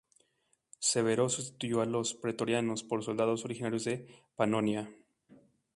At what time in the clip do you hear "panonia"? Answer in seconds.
4.35-4.91